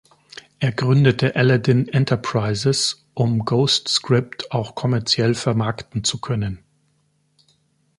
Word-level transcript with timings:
Er 0.59 0.71
gründete 0.71 1.35
Aladdin 1.35 1.87
Enterprises, 1.87 3.05
um 3.13 3.45
Ghostscript 3.45 4.51
auch 4.51 4.73
kommerziell 4.73 5.35
vermarkten 5.35 6.03
zu 6.03 6.19
können. 6.19 6.63